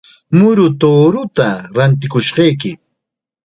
Muru 0.37 0.65
tuuruuta 0.79 1.49
rantikushayki. 1.75 2.71